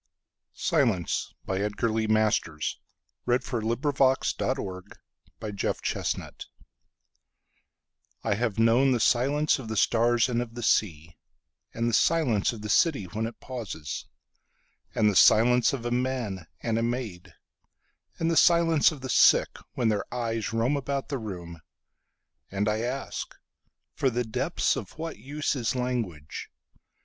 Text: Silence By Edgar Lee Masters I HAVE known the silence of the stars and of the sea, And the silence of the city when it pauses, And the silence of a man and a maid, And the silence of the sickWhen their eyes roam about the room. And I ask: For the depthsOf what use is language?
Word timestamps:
Silence 0.55 1.31
By 1.45 1.59
Edgar 1.59 1.91
Lee 1.91 2.07
Masters 2.07 2.79
I 3.27 3.33
HAVE 8.23 8.59
known 8.59 8.91
the 8.91 8.99
silence 8.99 9.59
of 9.59 9.67
the 9.67 9.77
stars 9.77 10.27
and 10.27 10.41
of 10.41 10.55
the 10.55 10.63
sea, 10.63 11.17
And 11.75 11.87
the 11.87 11.93
silence 11.93 12.51
of 12.51 12.63
the 12.63 12.69
city 12.69 13.03
when 13.03 13.27
it 13.27 13.39
pauses, 13.39 14.07
And 14.95 15.07
the 15.07 15.15
silence 15.15 15.71
of 15.71 15.85
a 15.85 15.91
man 15.91 16.47
and 16.61 16.79
a 16.79 16.81
maid, 16.81 17.35
And 18.17 18.31
the 18.31 18.35
silence 18.35 18.91
of 18.91 19.01
the 19.01 19.07
sickWhen 19.07 19.89
their 19.91 20.11
eyes 20.11 20.51
roam 20.51 20.75
about 20.75 21.09
the 21.09 21.19
room. 21.19 21.61
And 22.49 22.67
I 22.67 22.79
ask: 22.79 23.35
For 23.93 24.09
the 24.09 24.23
depthsOf 24.23 24.97
what 24.97 25.17
use 25.19 25.55
is 25.55 25.75
language? 25.75 26.49